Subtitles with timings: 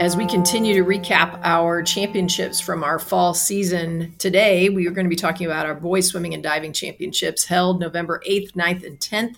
[0.00, 5.04] As we continue to recap our championships from our fall season today, we are going
[5.04, 8.98] to be talking about our boys swimming and diving championships held November 8th, 9th, and
[8.98, 9.36] 10th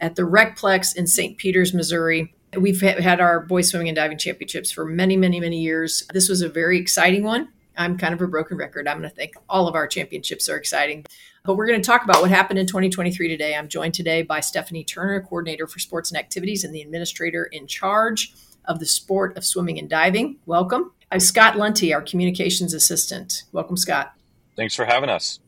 [0.00, 1.38] at the Recplex in St.
[1.38, 2.34] Peters, Missouri.
[2.58, 6.04] We've had our boys swimming and diving championships for many, many, many years.
[6.12, 7.50] This was a very exciting one.
[7.78, 8.88] I'm kind of a broken record.
[8.88, 11.06] I'm going to think all of our championships are exciting.
[11.44, 13.54] But we're going to talk about what happened in 2023 today.
[13.54, 17.68] I'm joined today by Stephanie Turner, coordinator for sports and activities and the administrator in
[17.68, 18.34] charge
[18.64, 20.36] of the sport of swimming and diving.
[20.46, 20.92] Welcome.
[21.10, 23.44] I'm Scott Lunty, our communications assistant.
[23.52, 24.14] Welcome, Scott.
[24.56, 25.40] Thanks for having us.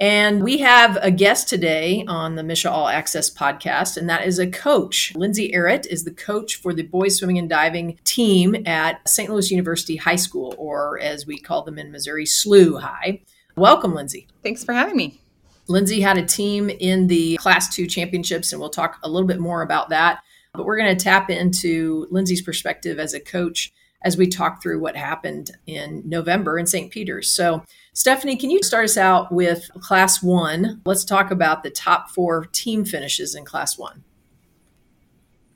[0.00, 4.40] And we have a guest today on the MSHSAA All Access podcast, and that is
[4.40, 5.12] a coach.
[5.14, 9.30] Lindsey Ehret is the coach for the boys swimming and diving team at St.
[9.30, 13.22] Louis University High School, or as we call them in Missouri, SLU High.
[13.56, 14.26] Welcome, Lindsey.
[14.42, 15.20] Thanks for having me.
[15.68, 19.38] Lindsey had a team in the Class 2 championships, and we'll talk a little bit
[19.38, 20.24] more about that.
[20.54, 23.72] But we're going to tap into Lindsey's perspective as a coach
[24.04, 26.90] as we talk through what happened in November in St.
[26.90, 27.28] Peter's.
[27.28, 30.82] So, Stephanie, can you start us out with Class 1?
[30.84, 34.04] Let's talk about the top four team finishes in Class 1.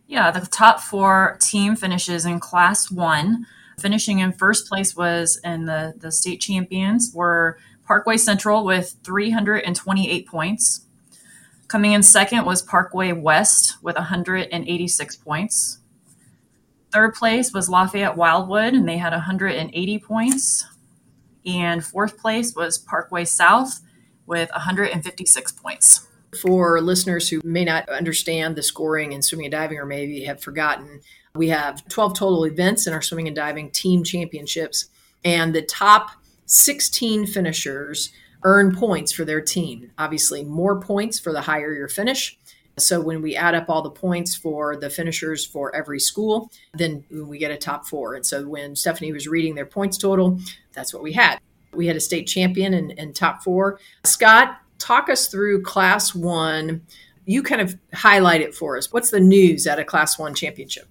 [0.07, 3.47] Yeah, the top four team finishes in Class 1.
[3.79, 10.27] Finishing in first place was in the, the state champions were Parkway Central with 328
[10.27, 10.87] points.
[11.69, 15.79] Coming in second was Parkway West with 186 points.
[16.91, 20.65] Third place was Lafayette Wildwood, and they had 180 points.
[21.45, 23.83] And fourth place was Parkway South
[24.27, 26.09] with 156 points.
[26.41, 30.43] For listeners who may not understand the scoring in swimming and diving or maybe have
[30.43, 31.03] forgotten,
[31.35, 34.87] we have 12 total events in our swimming and diving team championships.
[35.23, 36.13] And the top
[36.47, 38.11] 16 finishers
[38.45, 39.91] earn points for their team.
[39.99, 42.39] Obviously, more points for the higher your finish.
[42.79, 47.05] So when we add up all the points for the finishers for every school, then
[47.11, 48.15] we get a top four.
[48.15, 50.39] And so when Stephanie was reading their points total,
[50.73, 51.41] that's what we had.
[51.73, 53.81] We had a state champion and, and top four.
[54.05, 56.83] Scott, talk us through class one.
[57.27, 58.93] You kind of highlight it for us.
[58.93, 60.87] What's the news at a class one championship?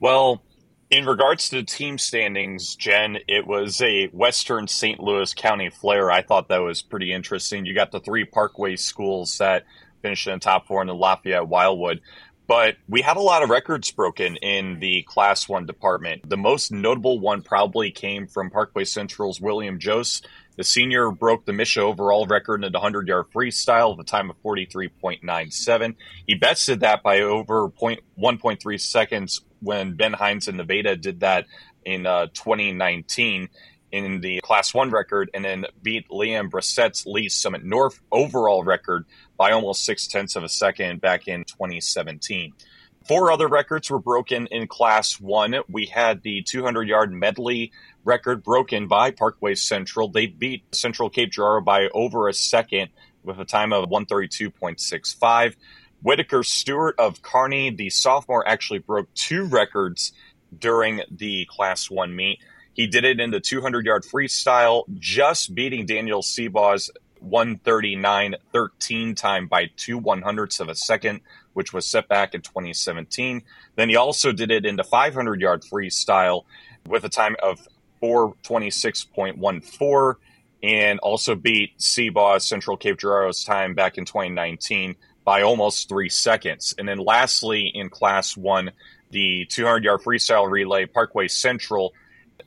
[0.00, 0.42] Well,
[0.90, 4.98] in regards to the team standings, Jen, it was a Western St.
[5.00, 6.10] Louis County flair.
[6.10, 7.64] I thought that was pretty interesting.
[7.64, 9.64] You got the three Parkway schools that
[10.02, 12.00] finished in the top four in the Lafayette Wildwood.
[12.48, 16.28] But we had a lot of records broken in the Class 1 department.
[16.28, 20.26] The most notable one probably came from Parkway Central's William Jose.
[20.56, 24.30] The senior broke the MSHSAA overall record in the 100 yard freestyle with a time
[24.30, 25.94] of 43.97.
[26.26, 31.46] He bested that by over 1.3 seconds when Ben Hines and Nevada did that
[31.84, 33.48] in uh, 2019
[33.92, 39.04] in the Class 1 record and then beat Liam Brissett's Lee Summit North overall record
[39.36, 42.52] by almost six tenths of a second back in 2017.
[43.08, 45.56] Four other records were broken in Class 1.
[45.68, 47.72] We had the 200 yard medley
[48.04, 50.08] record broken by Parkway Central.
[50.08, 52.90] They beat Central Cape Girardeau by over a second
[53.22, 55.56] with a time of 132.65.
[56.02, 60.12] Whitaker Stewart of Kearney, the sophomore, actually broke two records
[60.56, 62.38] during the Class 1 meet.
[62.72, 66.90] He did it in the 200 yard freestyle, just beating Daniel Seabaw's
[67.20, 71.20] 139 13 time by two one hundredths of a second,
[71.52, 73.42] which was set back in 2017.
[73.76, 76.44] Then he also did it in the 500 yard freestyle
[76.86, 77.68] with a time of
[78.02, 80.14] 426.14
[80.62, 84.94] and also beat Seabaw's Central Cape Girardeau's time back in 2019
[85.30, 86.74] by almost three seconds.
[86.76, 88.72] And then lastly, in class one,
[89.10, 91.92] the 200 yard freestyle relay, Parkway Central,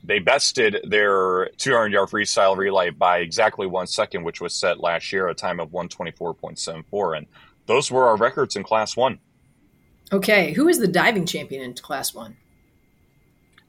[0.04, 5.14] they bested their 200 yard freestyle relay by exactly one second, which was set last
[5.14, 7.18] year, a time of 124.74.
[7.20, 7.28] And
[7.68, 9.20] those were our records in class one.
[10.12, 10.52] Okay.
[10.52, 12.36] Who is the diving champion in class one?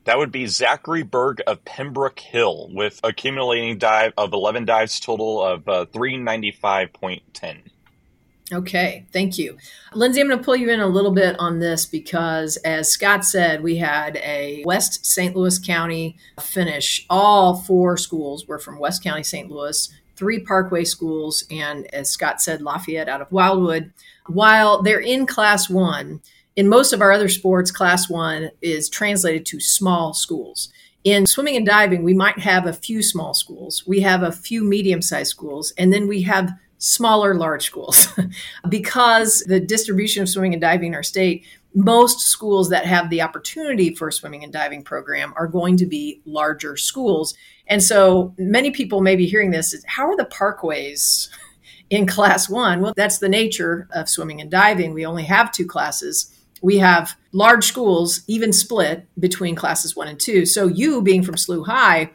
[0.07, 5.41] That would be Zachary Berg of Pembroke Hill with accumulating dive of 11 dives total
[5.41, 7.71] of uh, 395.10.
[8.53, 9.57] Okay, thank you.
[9.95, 13.25] Lindsey, I'm going to pull you in a little bit on this because, as Scott
[13.25, 15.35] said, we had a West St.
[15.35, 17.07] Louis County finish.
[17.09, 19.51] All four schools were from West County, St.
[19.51, 23.93] Louis, three Parkway schools, and as Scott said, Lafayette out of Wildwood.
[24.27, 26.21] While they're in Class One,
[26.55, 30.69] in most of our other sports, Class One is translated to small schools.
[31.03, 34.65] In swimming and diving, we might have a few small schools, we have a few
[34.65, 36.53] medium sized schools, and then we have
[36.85, 38.09] smaller large schools.
[38.69, 41.45] Because the distribution of swimming and diving in our state
[41.75, 45.87] most schools that have the opportunity for a swimming and diving program are going to
[45.87, 47.35] be larger schools.
[47.67, 51.29] And so many people may be hearing this how are the parkways
[51.91, 52.81] in class one?
[52.81, 54.95] Well that's the nature of swimming and diving.
[54.95, 56.31] We only have two classes.
[56.63, 60.47] We have large schools even split between classes one and two.
[60.47, 62.11] So you being from SLU High,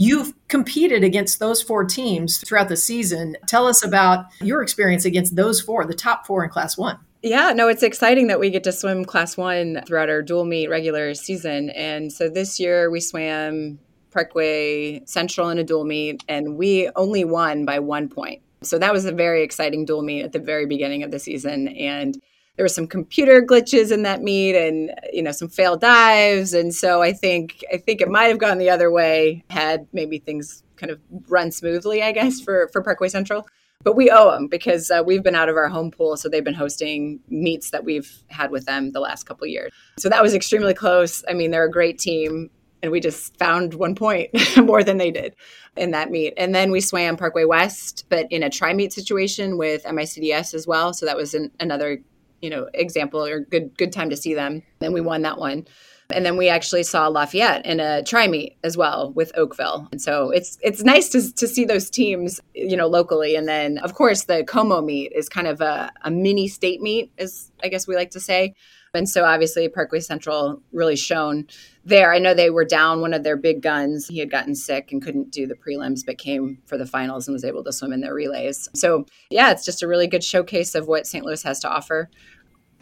[0.00, 3.36] you've competed against those four teams throughout the season.
[3.46, 6.98] Tell us about your experience against those four, the top four in class one.
[7.22, 10.70] Yeah, no, it's exciting that we get to swim class one throughout our dual meet
[10.70, 11.68] regular season.
[11.70, 13.78] And so this year we swam
[14.10, 18.40] Parkway Central in a dual meet, and we only won by one point.
[18.62, 21.68] So that was a very exciting dual meet at the very beginning of the season.
[21.68, 22.18] And
[22.60, 26.74] there were some computer glitches in that meet and you know some failed dives and
[26.74, 30.62] so i think i think it might have gone the other way had maybe things
[30.76, 33.48] kind of run smoothly i guess for for parkway central
[33.82, 36.44] but we owe them because uh, we've been out of our home pool so they've
[36.44, 40.34] been hosting meets that we've had with them the last couple years so that was
[40.34, 42.50] extremely close i mean they're a great team
[42.82, 45.34] and we just found one point more than they did
[45.76, 46.34] in that meet.
[46.36, 50.66] And then we swam Parkway West, but in a tri meet situation with MICDS as
[50.66, 50.92] well.
[50.92, 52.00] So that was an, another,
[52.40, 54.62] you know, example or good good time to see them.
[54.80, 55.66] And we won that one.
[56.12, 59.88] And then we actually saw Lafayette in a tri meet as well with Oakville.
[59.92, 63.36] And so it's it's nice to, to see those teams, you know, locally.
[63.36, 67.12] And then of course the Como meet is kind of a, a mini state meet,
[67.18, 68.54] as I guess we like to say.
[68.94, 71.46] And so obviously Parkway Central really shone
[71.84, 72.12] there.
[72.12, 74.08] I know they were down one of their big guns.
[74.08, 77.32] He had gotten sick and couldn't do the prelims, but came for the finals and
[77.32, 78.68] was able to swim in their relays.
[78.74, 81.24] So yeah, it's just a really good showcase of what St.
[81.24, 82.10] Louis has to offer.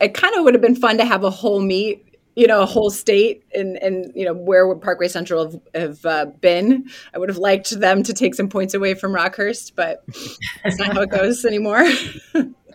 [0.00, 2.04] It kind of would have been fun to have a whole meet
[2.38, 6.06] you know, a whole state and, and you know, where would Parkway Central have, have
[6.06, 6.88] uh, been.
[7.12, 10.04] I would have liked them to take some points away from Rockhurst, but
[10.62, 11.84] that's not how it goes anymore.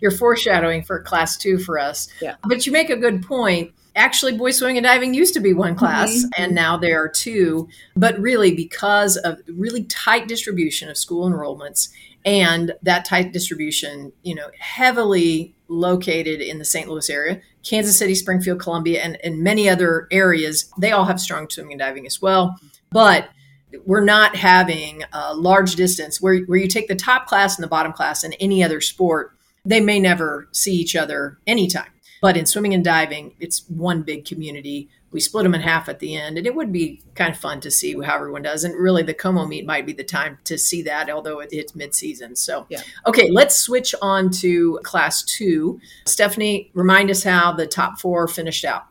[0.00, 2.08] You're foreshadowing for class two for us.
[2.20, 2.36] Yeah.
[2.44, 3.72] But you make a good point.
[3.96, 6.42] Actually, boy swimming and diving used to be one class, mm-hmm.
[6.42, 7.68] and now there are two.
[7.96, 11.88] But really, because of really tight distribution of school enrollments
[12.24, 16.88] and that tight distribution, you know, heavily located in the St.
[16.88, 21.48] Louis area, Kansas City, Springfield, Columbia, and, and many other areas, they all have strong
[21.48, 22.58] swimming and diving as well.
[22.90, 23.28] But
[23.84, 27.68] we're not having a large distance where, where you take the top class and the
[27.68, 31.90] bottom class in any other sport, they may never see each other anytime.
[32.22, 35.98] But in swimming and diving, it's one big community we split them in half at
[35.98, 38.74] the end and it would be kind of fun to see how everyone does and
[38.74, 42.66] really the como meet might be the time to see that although it's mid-season so
[42.68, 42.80] yeah.
[43.06, 48.64] okay let's switch on to class two stephanie remind us how the top four finished
[48.64, 48.86] out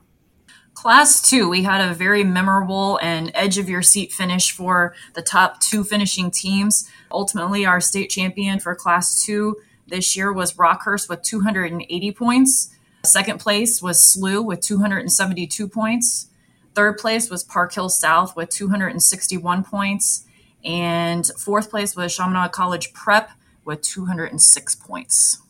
[0.76, 5.22] Class two, we had a very memorable and edge of your seat finish for the
[5.22, 6.90] top two finishing teams.
[7.12, 9.58] Ultimately, our state champion for class two
[9.90, 12.76] this year was Rockhurst with 280 points.
[13.06, 16.28] Second place was SLU with 272 points.
[16.76, 20.26] Third place was Park Hill South with 261 points.
[20.64, 23.32] And fourth place was Chaminade College Prep
[23.66, 25.42] with 206 points.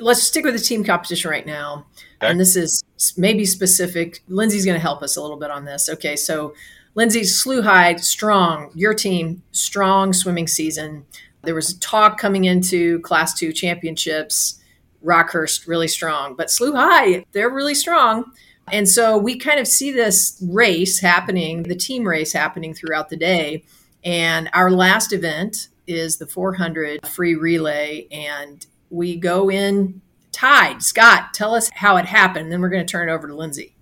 [0.00, 1.86] Let's stick with the team competition right now.
[2.22, 2.30] Okay.
[2.30, 2.82] And this is
[3.16, 4.22] maybe specific.
[4.28, 5.88] Lindsey's going to help us a little bit on this.
[5.88, 6.54] Okay, so
[6.94, 8.70] Lindsey, SLU High, strong.
[8.74, 11.04] Your team, strong swimming season.
[11.44, 14.60] There was talk coming into Class 2 championships
[15.04, 18.32] Rockhurst really strong, but SLU High, they're really strong.
[18.72, 23.16] And so we kind of see this race happening, the team race happening throughout the
[23.16, 23.64] day.
[24.02, 30.00] And our last event is the 400 free relay, and we go in
[30.32, 30.82] tied.
[30.82, 32.50] Scott, tell us how it happened.
[32.50, 33.74] Then we're going to turn it over to Lindsey.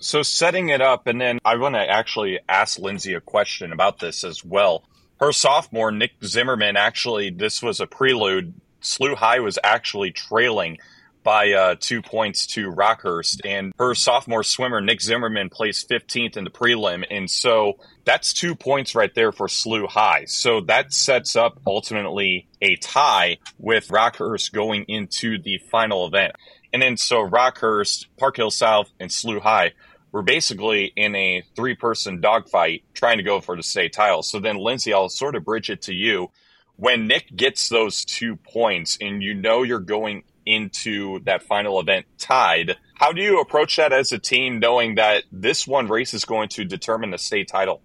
[0.00, 3.98] So, setting it up, and then I want to actually ask Lindsey a question about
[3.98, 4.84] this as well.
[5.20, 10.78] Her sophomore, Nick Zimmerman, actually, this was a prelude SLU High was actually trailing
[11.24, 13.40] by uh, two points to Rockhurst.
[13.44, 17.04] And her sophomore swimmer, Nick Zimmerman, placed 15th in the prelim.
[17.10, 20.24] And so that's two points right there for SLU High.
[20.26, 26.34] So that sets up ultimately a tie with Rockhurst going into the final event.
[26.72, 29.72] And then so Rockhurst, Park Hill South, and SLU High
[30.12, 34.22] were basically in a three person dogfight trying to go for the state title.
[34.22, 36.30] So then, Lindsey, I'll sort of bridge it to you
[36.78, 42.06] when Nick gets those two points and you know you're going into that final event
[42.18, 46.24] tied, how do you approach that as a team knowing that this one race is
[46.24, 47.82] going to determine the state title?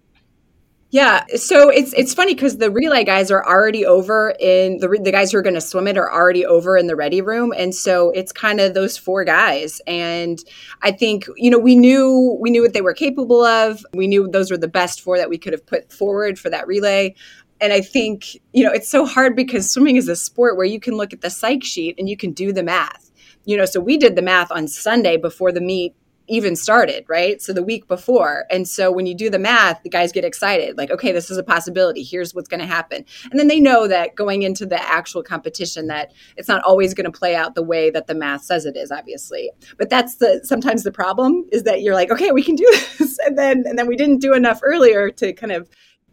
[0.94, 5.10] Yeah, so it's it's funny because the relay guys are already over in the the
[5.10, 7.74] guys who are going to swim it are already over in the ready room, and
[7.74, 9.80] so it's kind of those four guys.
[9.88, 10.38] And
[10.82, 13.84] I think you know we knew we knew what they were capable of.
[13.92, 16.68] We knew those were the best four that we could have put forward for that
[16.68, 17.16] relay
[17.60, 20.78] and I think, you know, it's so hard because swimming is a sport where you
[20.78, 23.10] can look at the psych sheet and you can do the math.
[23.46, 25.94] You know, so we did the math on Sunday before the meet
[26.26, 27.42] even started, right?
[27.42, 28.44] So the week before.
[28.50, 31.36] And so when you do the math, the guys get excited, like, okay, this is
[31.36, 32.02] a possibility.
[32.02, 33.04] Here's what's going to happen.
[33.30, 37.10] And then they know that going into the actual competition that it's not always going
[37.10, 39.50] to play out the way that the math says it is, obviously.
[39.76, 42.64] But that's the sometimes the problem is that you're like, okay, we can do
[42.98, 43.18] this.
[43.24, 45.68] And then and then we didn't do enough earlier to kind of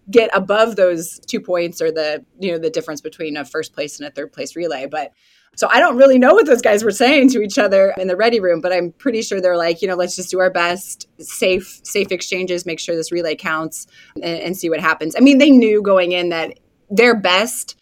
[0.09, 3.99] get above those two points or the you know the difference between a first place
[3.99, 5.11] and a third place relay but
[5.55, 8.15] so I don't really know what those guys were saying to each other in the
[8.15, 11.07] ready room, but I'm pretty sure they're like, you know, let's just do our best,
[11.19, 15.15] safe, safe exchanges, make sure this relay counts, and, and see what happens.
[15.15, 17.77] I mean, they knew going in that their best,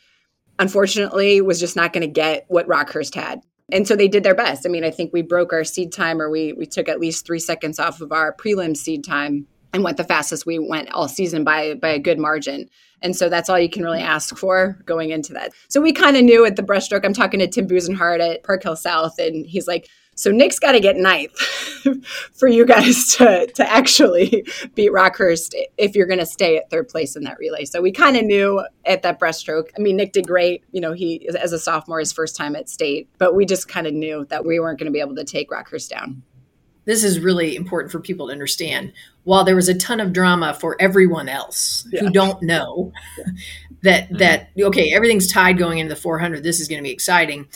[0.57, 3.41] unfortunately, was just not going to get what Rockhurst had.
[3.71, 4.65] And so they did their best.
[4.65, 7.27] I mean, I think we broke our seed time, or we we took at least
[7.27, 11.07] three seconds off of our prelim seed time and went the fastest we went all
[11.07, 12.69] season by by a good margin.
[13.01, 15.53] And so that's all you can really ask for going into that.
[15.69, 17.05] So we kind of knew at the breaststroke.
[17.05, 19.88] I'm talking to Tim Busenhart at Park Hill South, and he's like,
[20.19, 21.31] so Nick's got to get ninth
[22.33, 24.45] for you guys to, to actually
[24.75, 27.63] beat Rockhurst if you're going to stay at third place in that relay.
[27.63, 29.69] So we kind of knew at that breaststroke.
[29.77, 30.65] I mean, Nick did great.
[30.73, 33.88] You know, he as a sophomore, his first time at state, but we just kind
[33.88, 36.21] of knew that we weren't going to be able to take Rockhurst down
[36.89, 38.93] this is really important for people to understand.
[39.24, 42.00] While there was a ton of drama for everyone else yeah.
[42.00, 42.91] who don't know
[43.84, 44.17] that mm-hmm.
[44.17, 46.41] that okay, everything's tied going into the 400.
[46.41, 47.48] This is going to be exciting.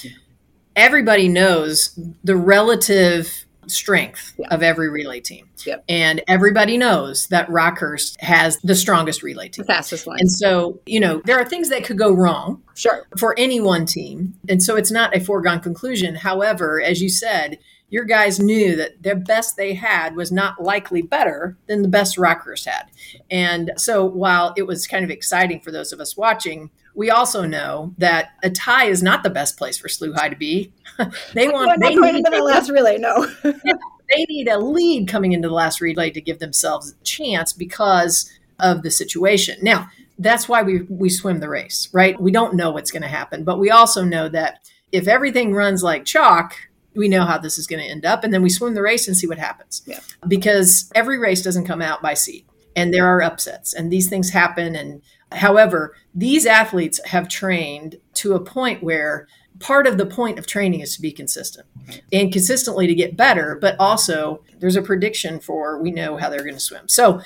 [0.76, 4.50] Everybody knows the relative strength yeah.
[4.52, 5.50] of every relay team.
[5.66, 5.84] Yep.
[5.90, 9.66] And everybody knows that Rockhurst has the strongest relay team.
[9.66, 10.18] The fastest one.
[10.20, 12.62] And so, you know, there are things that could go wrong.
[12.76, 13.08] Sure.
[13.18, 14.36] For any one team.
[14.48, 16.14] And so it's not a foregone conclusion.
[16.14, 17.58] However, as you said,
[17.94, 22.18] your guys knew that the best they had was not likely better than the best
[22.18, 22.86] Rockhurst had.
[23.30, 27.46] And so while it was kind of exciting for those of us watching, we also
[27.46, 30.74] know that a tie is not the best place for SLU High to be.
[31.36, 33.28] they want they need the last relay, no.
[33.44, 38.28] they need a lead coming into the last relay to give themselves a chance because
[38.60, 39.60] of the situation.
[39.62, 42.20] Now, that's why we we swim the race, right?
[42.20, 45.84] We don't know what's going to happen, but we also know that if everything runs
[45.84, 46.56] like chalk,
[46.96, 48.24] we know how this is going to end up.
[48.24, 49.82] And then we swim the race and see what happens.
[49.86, 50.00] Yeah.
[50.28, 52.46] Because every race doesn't come out by seed
[52.76, 54.76] and there are upsets and these things happen.
[54.76, 59.28] And however, these athletes have trained to a point where
[59.60, 62.00] part of the point of training is to be consistent mm-hmm.
[62.12, 66.40] and consistently to get better, but also there's a prediction for we know how they're
[66.40, 66.88] going to swim.
[66.88, 67.22] So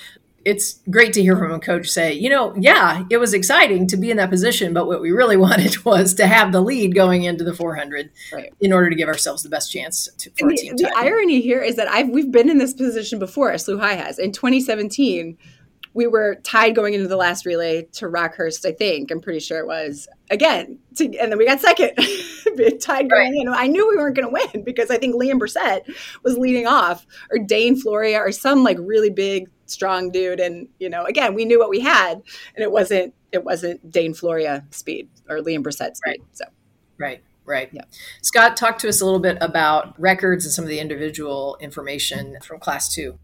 [0.47, 3.97] it's great to hear from a coach say, you know, yeah, it was exciting to
[3.97, 7.23] be in that position, but what we really wanted was to have the lead going
[7.23, 8.53] into the 400 right.
[8.61, 11.75] in order to give ourselves the best chance to, for the, the irony here is
[11.75, 14.19] that I've we've been in this position before, as SLU High has.
[14.19, 15.37] In 2017,
[15.93, 19.11] we were tied going into the last relay to Rockhurst, I think.
[19.11, 21.91] I'm pretty sure it was again, to, and then we got second,
[22.79, 23.33] tied going right.
[23.33, 23.49] in.
[23.49, 27.05] I knew we weren't going to win because I think Liam Brissett was leading off,
[27.31, 30.39] or Dane Floria, or some like really big strong dude.
[30.39, 32.21] And you know again we knew what we had
[32.55, 36.21] and it wasn't it wasn't dane floria speed or liam brissett speed right.
[36.31, 36.45] so.
[36.97, 37.69] Right right.
[37.71, 37.83] Yeah.
[38.21, 42.37] Scott talk to us a little bit about records and some of the individual information
[42.43, 43.17] from class two.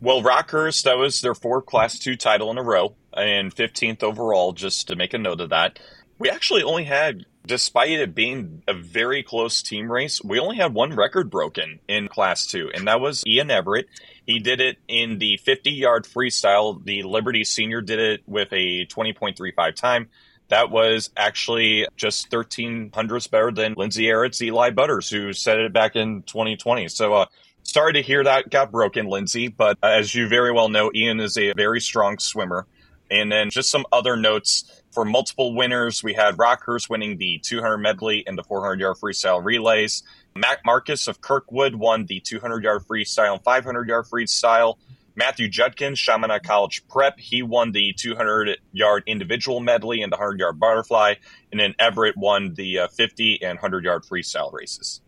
[0.00, 4.52] Well rockhurst that was their fourth class two title in a row and 15th overall
[4.52, 5.78] just to make a note of that.
[6.18, 10.74] We actually only had despite it being a very close team race, we only had
[10.74, 13.88] one record broken in class two, and that was Ian Everett.
[14.28, 16.84] He did it in the 50 yard freestyle.
[16.84, 20.10] The Liberty senior did it with a 20.35 time.
[20.48, 25.72] That was actually just 13 hundredths better than Lindsey Ehret's Eli Butters, who set it
[25.72, 26.88] back in 2020.
[26.88, 27.26] So, uh,
[27.62, 31.38] sorry to hear that got broken, Lindsey, but as you very well know, Ian is
[31.38, 32.66] a very strong swimmer.
[33.10, 36.04] And then just some other notes for multiple winners.
[36.04, 40.02] We had Rockhurst winning the 200 medley and the 400 yard freestyle relays.
[40.40, 44.76] Matt Marcus of Kirkwood won the 200 yard freestyle and 500 yard freestyle.
[45.16, 50.38] Matthew Judkins, Chaminade College Prep, he won the 200 yard individual medley and the 100
[50.38, 51.14] yard butterfly.
[51.50, 55.00] And then Everett won the uh, 50 and 100 yard freestyle races.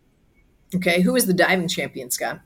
[0.75, 2.41] Okay, who is the diving champion, Scott?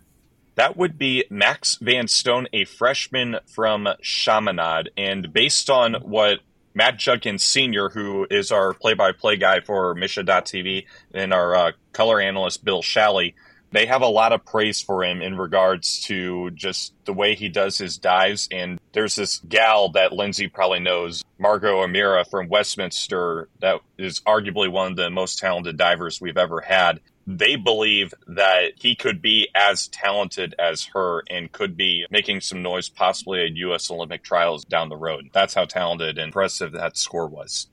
[0.56, 4.90] That would be Max Van Stone, a freshman from Chaminade.
[4.96, 6.40] And based on what
[6.74, 11.72] Matt Judkins Sr., who is our play by play guy for MSHSAA.tv, and our uh,
[11.92, 13.34] color analyst, Bill Shalley,
[13.70, 17.48] they have a lot of praise for him in regards to just the way he
[17.48, 18.48] does his dives.
[18.52, 24.70] And there's this gal that Lindsey probably knows, Margot Amira from Westminster, that is arguably
[24.70, 29.48] one of the most talented divers we've ever had they believe that he could be
[29.54, 33.90] as talented as her and could be making some noise possibly at U.S.
[33.90, 35.30] Olympic trials down the road.
[35.32, 37.68] That's how talented and impressive that score was.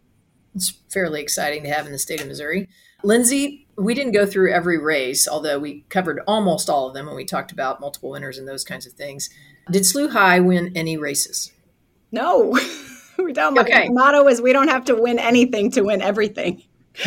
[0.56, 2.70] It's fairly exciting to have in the state of Missouri.
[3.04, 7.16] Lindsey, we didn't go through every race, although we covered almost all of them when
[7.16, 9.30] we talked about multiple winners and those kinds of things.
[9.70, 11.52] Did SLU High win any races?
[12.12, 12.58] No.
[13.18, 13.58] we don't.
[13.58, 13.90] Okay.
[13.90, 16.64] My motto is we don't have to win anything to win everything.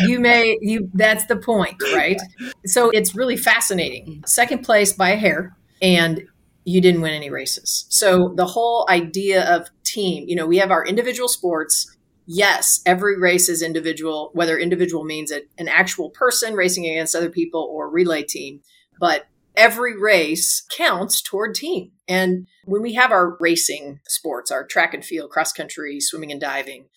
[0.07, 2.19] You may you that's the point, right?
[2.65, 4.23] so it's really fascinating.
[4.25, 6.23] Second place by a hair and
[6.65, 7.85] you didn't win any races.
[7.89, 11.95] So the whole idea of team, you know, we have our individual sports.
[12.25, 17.61] Yes, every race is individual, whether individual means an actual person racing against other people
[17.61, 18.61] or relay team,
[18.99, 21.91] but every race counts toward team.
[22.07, 26.41] And when we have our racing sports, our track and field, cross country, swimming and
[26.41, 26.87] diving,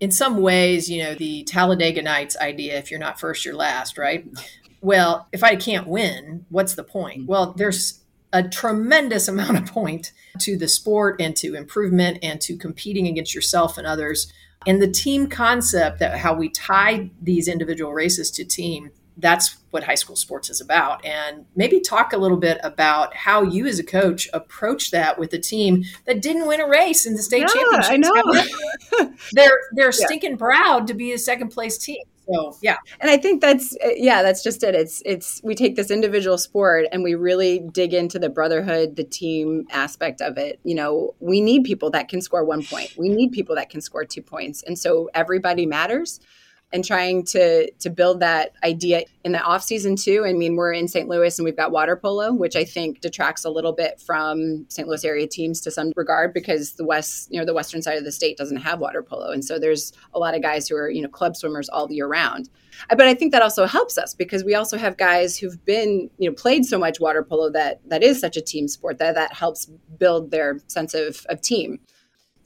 [0.00, 3.98] in some ways, you know, the Talladega Nights idea, if you're not first, you're last,
[3.98, 4.26] right?
[4.80, 7.26] Well, if I can't win, what's the point?
[7.26, 8.00] Well, there's
[8.32, 13.34] a tremendous amount of point to the sport and to improvement and to competing against
[13.34, 14.32] yourself and others.
[14.66, 19.84] And the team concept that how we tie these individual races to team that's what
[19.84, 21.04] high school sports is about.
[21.04, 25.32] And maybe talk a little bit about how you as a coach approach that with
[25.34, 27.92] a team that didn't win a race in the state yeah, championship.
[27.92, 29.10] I know.
[29.32, 30.06] they're they're yeah.
[30.06, 32.02] stinking proud to be a second place team.
[32.30, 32.76] So yeah.
[33.00, 34.74] And I think that's yeah, that's just it.
[34.74, 39.04] It's it's we take this individual sport and we really dig into the brotherhood, the
[39.04, 40.60] team aspect of it.
[40.62, 42.94] You know, we need people that can score one point.
[42.96, 44.62] We need people that can score two points.
[44.62, 46.20] And so everybody matters
[46.72, 50.24] and trying to to build that idea in the off season too.
[50.26, 51.08] I mean, we're in St.
[51.08, 54.86] Louis and we've got water polo, which I think detracts a little bit from St.
[54.86, 58.04] Louis area teams to some regard because the west, you know, the western side of
[58.04, 60.90] the state doesn't have water polo, and so there's a lot of guys who are
[60.90, 62.50] you know club swimmers all year round.
[62.90, 66.10] Uh, but I think that also helps us because we also have guys who've been
[66.18, 69.14] you know played so much water polo that that is such a team sport that
[69.14, 69.66] that helps
[69.98, 71.80] build their sense of of team.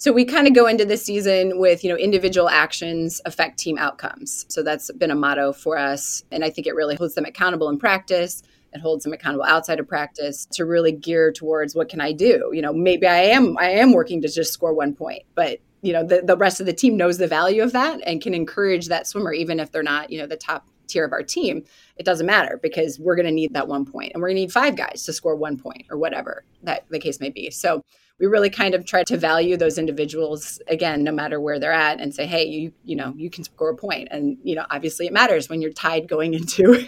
[0.02, 3.78] So we kind of go into the season with, you know, individual actions affect team
[3.78, 4.47] outcomes.
[4.49, 6.25] So that's been a motto for us.
[6.32, 8.42] And I think it really holds them accountable in practice.
[8.73, 12.50] It holds them accountable outside of practice to really gear towards what can I do?
[12.52, 15.92] You know, maybe I am I am working to just score one point, but you
[15.92, 18.88] know, the, the rest of the team knows the value of that and can encourage
[18.88, 21.64] that swimmer, even if they're not, you know, the top tier of our team,
[21.97, 24.42] it doesn't matter because we're going to need that one point and we're going to
[24.42, 27.50] need five guys to score one point or whatever that the case may be.
[27.52, 27.85] So
[28.23, 32.01] we really kind of try to value those individuals again, no matter where they're at,
[32.01, 35.07] and say, hey, you you know you can score a point, and you know obviously
[35.07, 36.87] it matters when you're tied going into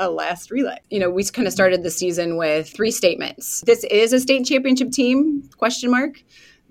[0.00, 0.78] a last relay.
[0.90, 3.60] You know, we kind of started the season with three statements.
[3.60, 5.48] This is a state championship team?
[5.56, 6.20] Question mark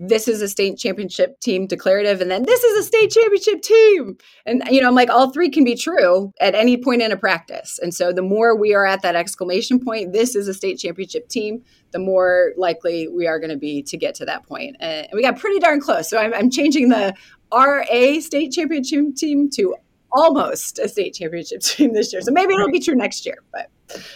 [0.03, 4.17] this is a state championship team declarative and then this is a state championship team.
[4.47, 7.17] And you know i'm like all three can be true at any point in a
[7.17, 7.79] practice.
[7.81, 11.29] And so the more we are at that exclamation point this is a state championship
[11.29, 14.77] team the more likely we are going to be to get to that point.
[14.79, 16.09] And we got pretty darn close.
[16.09, 17.13] So i'm, I'm changing the
[17.53, 17.83] ra
[18.21, 19.75] state championship team to
[20.11, 22.23] almost a state championship team this year.
[22.23, 23.69] So maybe it'll be true next year but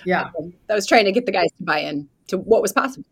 [0.06, 0.30] yeah.
[0.40, 3.06] um, i was trying to get the guys to buy in to what was possible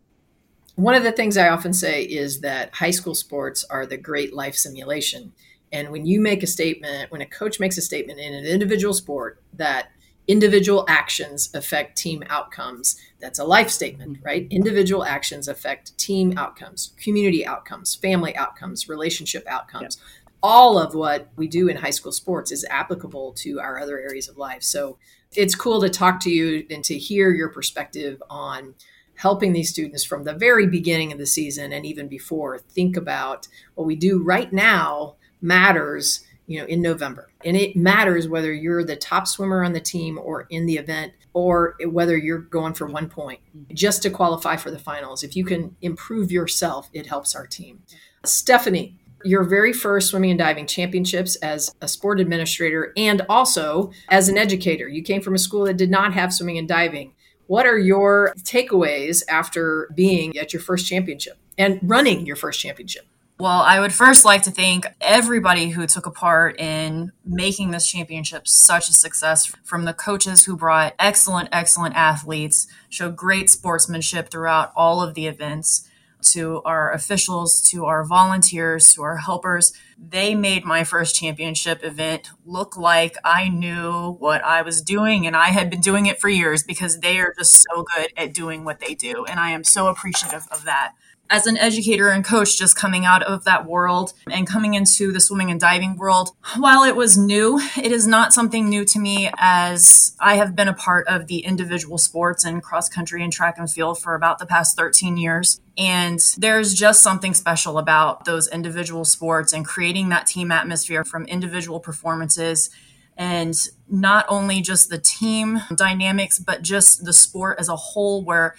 [0.76, 4.34] one of the things I often say is that high school sports are the great
[4.34, 5.32] life simulation.
[5.72, 8.94] And when you make a statement, when a coach makes a statement in an individual
[8.94, 9.88] sport that
[10.26, 14.24] individual actions affect team outcomes, that's a life statement, mm-hmm.
[14.24, 14.46] right?
[14.50, 19.98] Individual actions affect team outcomes, community outcomes, family outcomes, relationship outcomes.
[19.98, 20.32] Yeah.
[20.42, 24.28] All of what we do in high school sports is applicable to our other areas
[24.28, 24.62] of life.
[24.62, 24.98] So
[25.34, 28.74] it's cool to talk to you and to hear your perspective on
[29.16, 33.48] helping these students from the very beginning of the season and even before think about
[33.74, 37.28] what we do right now matters you know in november.
[37.44, 41.12] And it matters whether you're the top swimmer on the team or in the event
[41.32, 43.74] or whether you're going for one point mm-hmm.
[43.74, 45.22] just to qualify for the finals.
[45.22, 47.82] If you can improve yourself it helps our team.
[48.24, 54.28] Stephanie your very first swimming and diving championships as a sport administrator and also as
[54.28, 54.86] an educator.
[54.86, 57.14] You came from a school that did not have swimming and diving
[57.46, 63.06] what are your takeaways after being at your first championship and running your first championship?
[63.38, 67.90] Well, I would first like to thank everybody who took a part in making this
[67.90, 74.30] championship such a success from the coaches who brought excellent, excellent athletes, showed great sportsmanship
[74.30, 75.88] throughout all of the events,
[76.24, 79.72] to our officials, to our volunteers, to our helpers.
[79.98, 85.36] They made my first championship event look like I knew what I was doing and
[85.36, 88.64] I had been doing it for years because they are just so good at doing
[88.64, 89.24] what they do.
[89.24, 90.94] And I am so appreciative of that
[91.30, 95.20] as an educator and coach just coming out of that world and coming into the
[95.20, 96.30] swimming and diving world.
[96.56, 100.68] While it was new it is not something new to me as i have been
[100.68, 104.38] a part of the individual sports and cross country and track and field for about
[104.38, 105.60] the past 13 years.
[105.76, 111.26] And there's just something special about those individual sports and creating that team atmosphere from
[111.26, 112.70] individual performances.
[113.16, 113.54] And
[113.88, 118.54] not only just the team dynamics, but just the sport as a whole, where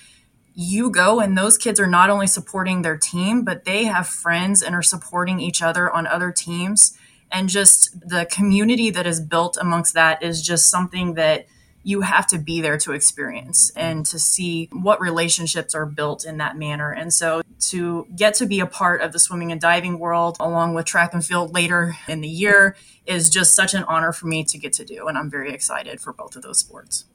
[0.55, 4.63] you go and those kids are not only supporting their team, but they have friends
[4.63, 6.97] and are supporting each other on other teams.
[7.31, 11.47] And just the community that is built amongst that is just something that
[11.83, 16.37] you have to be there to experience and to see what relationships are built in
[16.37, 16.91] that manner.
[16.91, 20.73] And so to get to be a part of the swimming and diving world along
[20.73, 24.43] with track and field later in the year is just such an honor for me
[24.45, 25.07] to get to do.
[25.07, 27.05] And I'm very excited for both of those sports.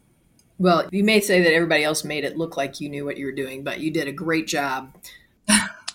[0.60, 3.24] Well, you may say that everybody else made it look like you knew what you
[3.24, 4.94] were doing, but you did a great job.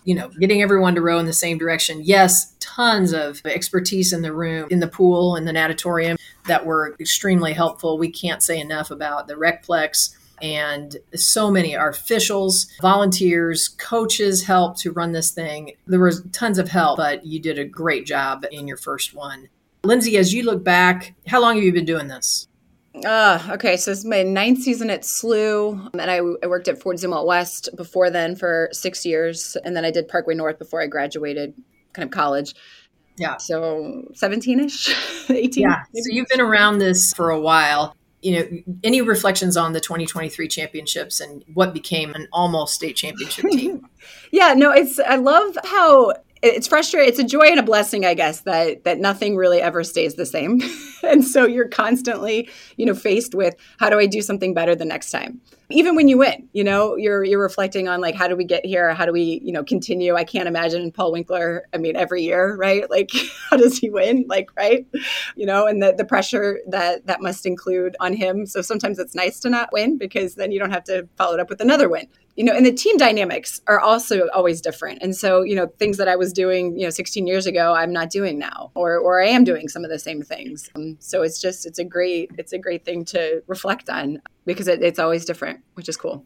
[0.05, 2.01] you know, getting everyone to row in the same direction.
[2.03, 6.95] Yes, tons of expertise in the room, in the pool, in the natatorium that were
[6.99, 7.99] extremely helpful.
[7.99, 14.79] We can't say enough about the Recplex and so many our officials, volunteers, coaches helped
[14.79, 15.73] to run this thing.
[15.85, 19.49] There was tons of help, but you did a great job in your first one.
[19.83, 22.47] Lindsey, as you look back, how long have you been doing this?
[23.03, 26.81] Uh, okay, so this is my ninth season at SLU, and I, I worked at
[26.81, 30.81] Fort Zumwalt West before then for six years, and then I did Parkway North before
[30.81, 31.53] I graduated,
[31.93, 32.55] kind of college.
[33.17, 33.37] Yeah.
[33.37, 34.95] So 17 ish,
[35.29, 35.61] 18.
[35.61, 35.83] Yeah.
[35.93, 36.03] Maybe.
[36.03, 37.95] So you've been around this for a while.
[38.21, 43.45] You know, any reflections on the 2023 championships and what became an almost state championship
[43.51, 43.87] team?
[44.31, 46.13] yeah, no, it's, I love how
[46.45, 49.83] it's frustrating it's a joy and a blessing i guess that that nothing really ever
[49.83, 50.61] stays the same.
[51.03, 54.85] And so you're constantly you know faced with how do i do something better the
[54.85, 55.39] next time?
[55.69, 58.65] Even when you win you know you're you're reflecting on like how do we get
[58.65, 58.91] here?
[58.91, 60.15] How do we you know continue?
[60.15, 62.89] I can't imagine paul winkler i mean every year right?
[62.95, 63.11] Like
[63.51, 64.25] how does he win?
[64.27, 64.87] Like right?
[65.35, 68.47] You know and the, the pressure that that must include on him.
[68.47, 71.39] So sometimes it's nice to not win because then you don't have to follow it
[71.39, 75.15] up with another win you know and the team dynamics are also always different and
[75.15, 78.09] so you know things that i was doing you know 16 years ago i'm not
[78.09, 81.41] doing now or or i am doing some of the same things um, so it's
[81.41, 85.25] just it's a great it's a great thing to reflect on because it, it's always
[85.25, 86.25] different which is cool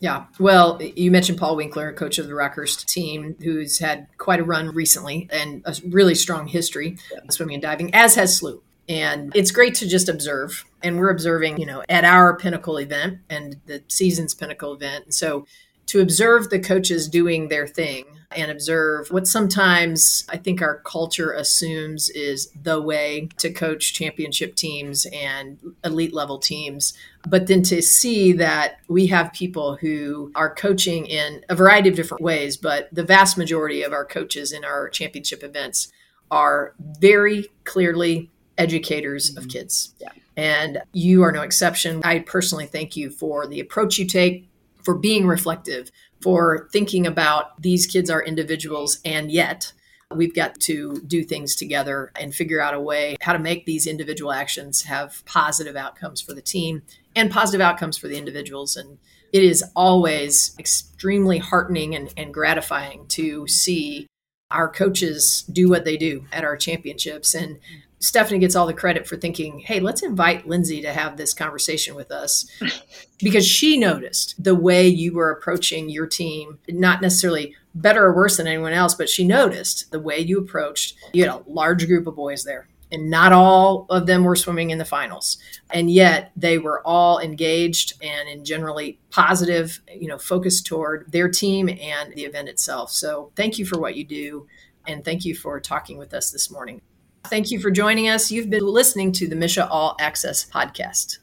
[0.00, 0.26] yeah.
[0.38, 4.68] Well, you mentioned Paul Winkler, coach of the Rockhurst team, who's had quite a run
[4.68, 7.18] recently and a really strong history yeah.
[7.30, 8.60] swimming and diving, as has SLU.
[8.88, 10.64] And it's great to just observe.
[10.82, 15.06] And we're observing, you know, at our pinnacle event and the season's pinnacle event.
[15.06, 15.46] And so
[15.86, 18.04] to observe the coaches doing their thing
[18.36, 24.54] and observe what sometimes I think our culture assumes is the way to coach championship
[24.54, 26.92] teams and elite level teams.
[27.26, 31.96] But then to see that we have people who are coaching in a variety of
[31.96, 35.90] different ways, but the vast majority of our coaches in our championship events
[36.30, 39.38] are very clearly educators mm-hmm.
[39.38, 39.94] of kids.
[39.98, 40.10] Yeah.
[40.38, 42.00] And you are no exception.
[42.04, 44.48] I personally thank you for the approach you take,
[44.84, 45.90] for being reflective,
[46.22, 49.72] for thinking about these kids are individuals, and yet
[50.14, 53.86] we've got to do things together and figure out a way how to make these
[53.86, 56.82] individual actions have positive outcomes for the team
[57.16, 58.76] and positive outcomes for the individuals.
[58.76, 58.98] And
[59.32, 64.06] it is always extremely heartening and, and gratifying to see
[64.50, 67.34] our coaches do what they do at our championships.
[67.34, 67.58] And
[68.00, 71.94] Stephanie gets all the credit for thinking, hey, let's invite Lindsey to have this conversation
[71.94, 72.48] with us
[73.18, 78.36] because she noticed the way you were approaching your team, not necessarily better or worse
[78.36, 80.94] than anyone else, but she noticed the way you approached.
[81.12, 84.70] You had a large group of boys there, and not all of them were swimming
[84.70, 85.38] in the finals.
[85.70, 91.28] And yet they were all engaged and in generally positive, you know, focused toward their
[91.28, 92.90] team and the event itself.
[92.90, 94.46] So thank you for what you do.
[94.86, 96.80] And thank you for talking with us this morning.
[97.24, 98.30] Thank you for joining us.
[98.30, 101.18] You've been listening to the MSHSAA All Access podcast.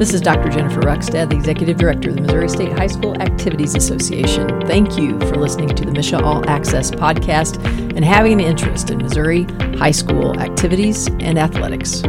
[0.00, 0.48] This is Dr.
[0.48, 4.48] Jennifer Rukstad, the Executive Director of the Missouri State High School Activities Association.
[4.62, 7.62] Thank you for listening to the MSHSAA All Access podcast
[7.94, 9.42] and having an interest in Missouri
[9.76, 12.00] high school activities and athletics.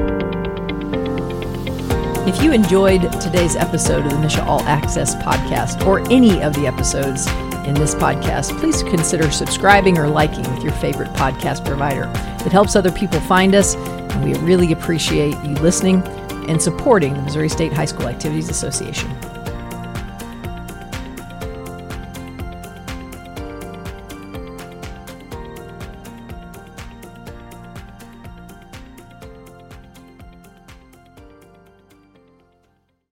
[2.26, 6.68] If you enjoyed today's episode of the MSHSAA All Access podcast or any of the
[6.68, 7.28] episodes
[7.68, 12.10] in this podcast, please consider subscribing or liking with your favorite podcast provider.
[12.46, 16.02] It helps other people find us, and we really appreciate you listening
[16.52, 19.10] and supporting the Missouri State High School Activities Association.